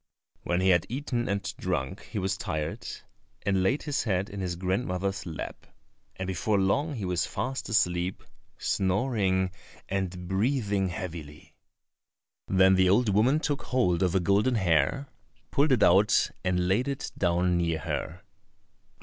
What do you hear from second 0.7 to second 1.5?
eaten and